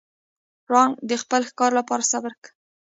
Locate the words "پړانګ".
0.65-0.93